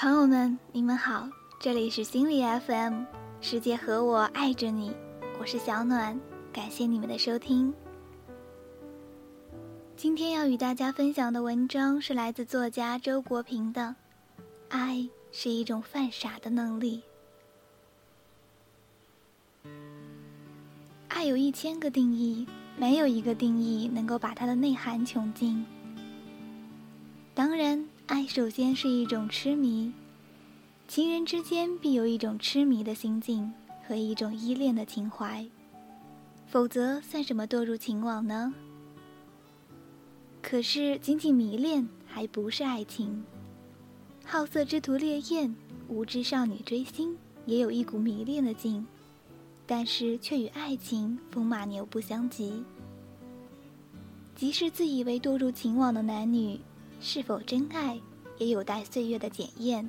[0.00, 3.02] 朋友们，你们好，这里是心理 FM，
[3.40, 4.94] 世界和我爱着你，
[5.40, 6.16] 我是小暖，
[6.52, 7.74] 感谢你们的收听。
[9.96, 13.96] 今天要与大家分享的文章是来自作家周国平的
[14.68, 17.02] 《爱是一种犯傻的能力》。
[21.08, 22.46] 爱有一千个定义，
[22.76, 25.66] 没有一个定义能够把它的内涵穷尽。
[27.34, 27.84] 当然。
[28.08, 29.92] 爱首先是一种痴迷，
[30.88, 33.52] 情人之间必有一种痴迷的心境
[33.86, 35.46] 和一种依恋的情怀，
[36.46, 38.54] 否则算什么堕入情网呢？
[40.40, 43.22] 可是仅仅迷恋还不是爱情，
[44.24, 45.54] 好色之徒烈焰，
[45.88, 47.14] 无知少女追星
[47.44, 48.86] 也有一股迷恋的劲，
[49.66, 52.64] 但是却与爱情风马牛不相及。
[54.34, 56.58] 即使自以为堕入情网的男女。
[57.00, 58.00] 是否真爱，
[58.38, 59.88] 也有待岁月的检验。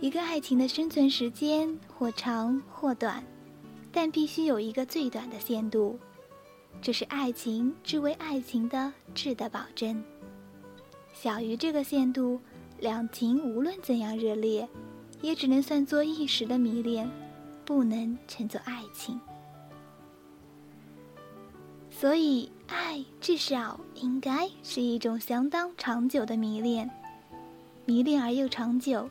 [0.00, 3.24] 一个爱情的生存时间或长或短，
[3.90, 5.98] 但必须有一个最短的限度，
[6.82, 10.02] 这是爱情之为爱情的质的保证。
[11.14, 12.40] 小于这个限度，
[12.80, 14.68] 两情无论怎样热烈，
[15.22, 17.08] 也只能算作一时的迷恋，
[17.64, 19.18] 不能称作爱情。
[22.04, 26.90] 所以，爱至少应该是一种相当长久的迷恋，
[27.86, 29.08] 迷恋而又长久，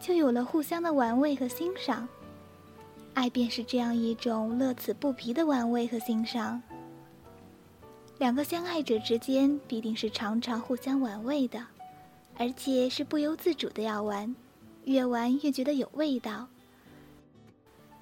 [0.00, 2.08] 就有了互相的玩味和欣赏。
[3.12, 6.60] 爱便是这样一种乐此不疲的玩味和欣赏。
[8.18, 11.64] 两个相爱者之间必定是常常互相玩味的，
[12.36, 14.34] 而且是不由自主的要玩，
[14.86, 16.48] 越玩越觉得有味道。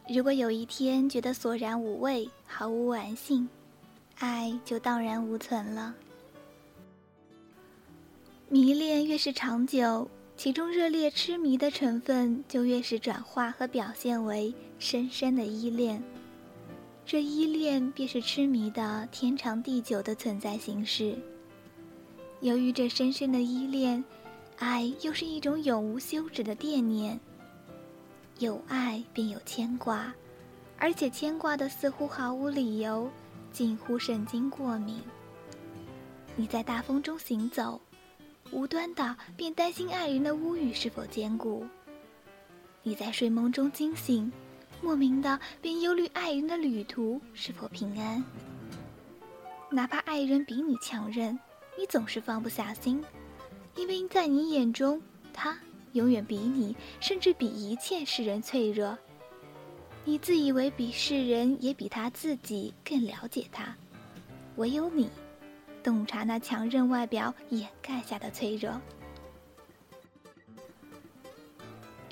[0.08, 3.46] 如果有一天觉得索然无味，毫无玩性。
[4.22, 5.92] 爱就荡然无存了。
[8.48, 16.00] 迷恋越是长久，其中热烈痴迷的成分就越是转化和表现为深深的依恋。
[17.04, 21.18] 这依恋便是痴迷的天长地久的存在形式。
[22.40, 24.04] 由于这深深的依恋，
[24.56, 27.18] 爱又是一种永无休止的惦念。
[28.38, 30.14] 有爱便有牵挂，
[30.78, 33.10] 而且牵挂的似乎毫无理由。
[33.52, 35.00] 近乎神经过敏。
[36.34, 37.80] 你在大风中行走，
[38.50, 41.62] 无端的便担心爱人的屋宇是否坚固；
[42.82, 44.32] 你在睡梦中惊醒，
[44.80, 48.24] 莫名的便忧虑爱人的旅途是否平安。
[49.70, 51.38] 哪怕爱人比你强韧，
[51.78, 53.04] 你总是放不下心，
[53.76, 55.00] 因为在你眼中，
[55.32, 55.58] 他
[55.92, 58.96] 永远比你，甚至比一切世人脆弱。
[60.04, 63.74] 你自以为比世人也比他自己更了解他，
[64.56, 65.08] 唯有你，
[65.82, 68.80] 洞察那强韧外表掩盖下的脆弱。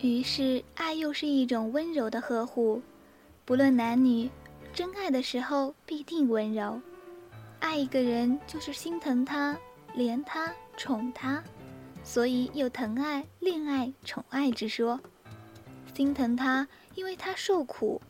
[0.00, 2.80] 于是，爱又是一种温柔的呵护，
[3.44, 4.30] 不论男女，
[4.72, 6.80] 真爱的时候必定温柔。
[7.58, 9.58] 爱一个人就是心疼他、
[9.94, 11.42] 怜他、宠他，
[12.04, 14.98] 所以有疼爱、恋爱、宠爱之说。
[16.00, 16.66] 心疼他。
[16.94, 18.00] 因为他受苦，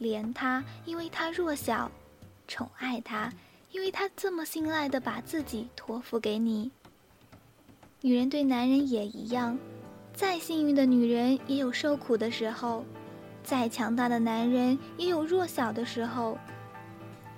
[0.00, 1.90] 怜他；因为他弱小，
[2.48, 3.30] 宠爱他；
[3.72, 6.70] 因为他这么信赖的把自己托付给你。
[8.00, 9.58] 女人对男人也一样，
[10.14, 12.86] 再幸运的女人也有受苦的时候，
[13.44, 16.38] 再强大的男人也有弱小的时候。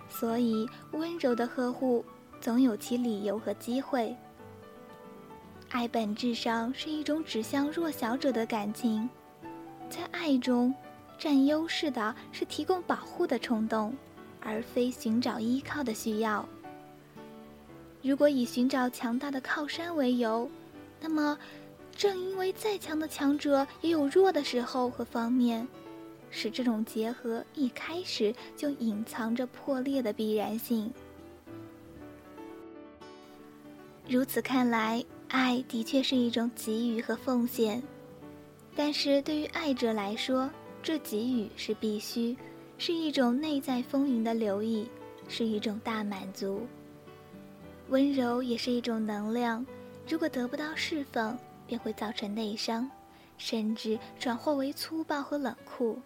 [0.08, 2.04] 所以，温柔的呵护
[2.40, 4.16] 总有其理由和机会。
[5.70, 9.08] 爱本质上是一种指向弱小者的感情。
[9.88, 10.74] 在爱中，
[11.18, 13.94] 占优势的是提供保护的冲动，
[14.40, 16.46] 而非寻找依靠的需要。
[18.02, 20.48] 如果以寻找强大的靠山为由，
[21.00, 21.36] 那么，
[21.96, 25.66] 正因为再强的强者也有弱的时候和方面，
[26.30, 30.92] 使这种结合一开始就隐藏着破裂的必然性。
[34.06, 37.82] 如此看来，爱的确是一种给予和奉献。
[38.78, 40.48] 但是对于爱者来说，
[40.84, 42.36] 这给予是必须，
[42.78, 44.88] 是一种内在丰盈的留意，
[45.26, 46.64] 是一种大满足。
[47.88, 49.66] 温柔也是一种能量，
[50.08, 51.36] 如果得不到释放，
[51.66, 52.88] 便会造成内伤，
[53.36, 55.98] 甚至转化为粗暴和冷酷。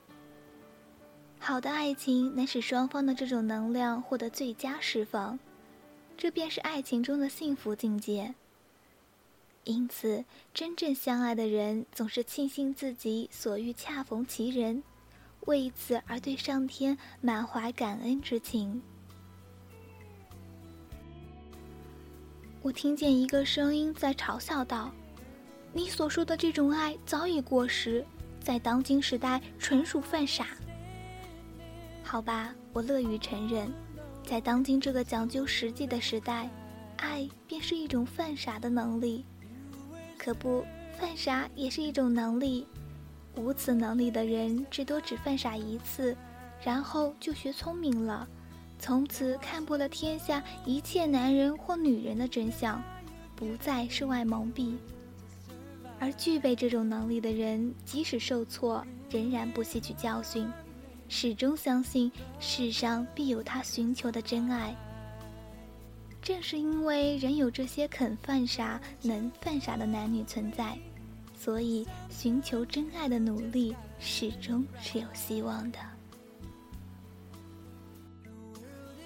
[1.38, 5.38] 好的爱情能使双方的这种能量获得最佳释放，
[6.16, 8.34] 这便是爱情中的幸福境界。
[9.64, 14.82] 因此，真正相爱的人总是庆幸自己所遇恰逢其人，
[15.46, 18.82] 为此而对上天满怀感恩之情。
[22.60, 24.92] 我听见一个声音在嘲笑道
[25.72, 28.04] ：“你所说的这种爱早已过时，
[28.40, 30.48] 在当今时代纯属犯傻。
[32.02, 33.72] 好吧，我乐于承认，
[34.24, 36.50] 在当今这个讲究实际的时代，
[36.96, 39.24] 爱便是一种犯傻的能力。
[40.22, 40.64] 可不，
[40.96, 42.64] 犯傻也是一种能力。
[43.34, 46.16] 无此能力的人，至多只犯傻一次，
[46.62, 48.28] 然后就学聪明了，
[48.78, 52.80] 从此看破了天下一切男人或女人的真相，
[53.34, 54.76] 不再受爱蒙蔽。
[55.98, 60.48] 而具备这种能力的人，即使受挫，仍然不吸取教训，
[61.08, 64.76] 始终相信世上必有他寻求的真爱。
[66.22, 70.78] 正是因为仍有这些肯犯傻、能犯傻的男女存在，
[71.36, 75.78] 所以寻求真爱的努力始终是有希望的。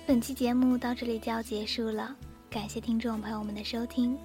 [0.07, 2.15] 本期节目到这里就要结束了，
[2.51, 4.17] 感谢听众朋友们的收听。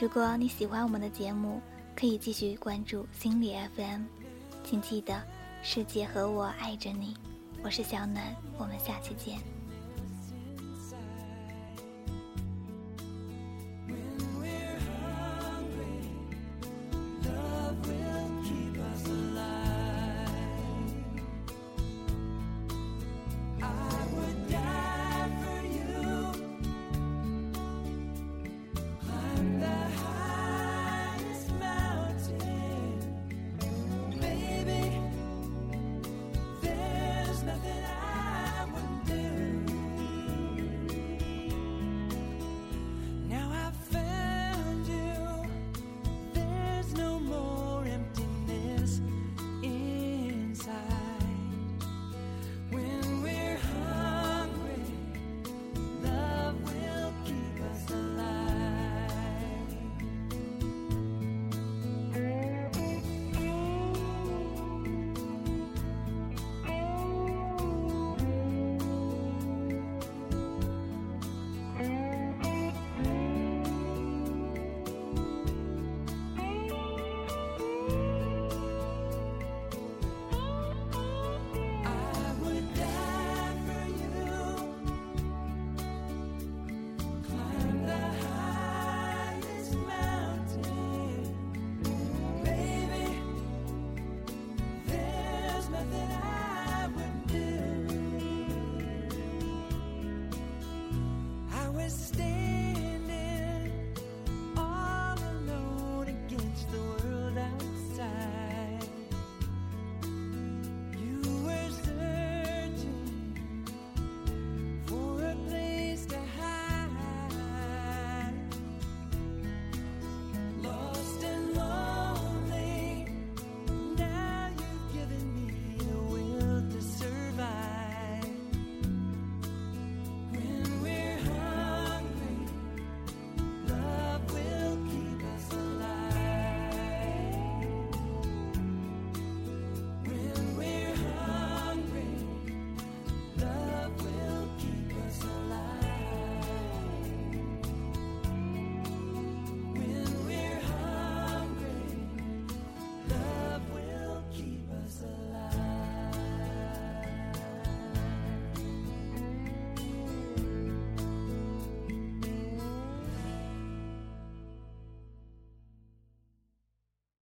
[0.00, 1.60] 如果你喜欢我们的节目，
[1.94, 4.04] 可以继续关注心理 FM，
[4.64, 5.22] 请记得，
[5.62, 7.14] 世界和我爱着你，
[7.62, 9.57] 我是小暖，我们下期见。